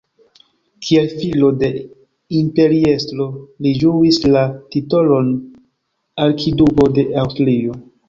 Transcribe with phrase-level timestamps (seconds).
[0.85, 1.69] Kiel filo de
[2.39, 3.29] imperiestro,
[3.67, 5.33] li ĝuis la titolon
[6.29, 7.83] "Arkiduko de Aŭstrio".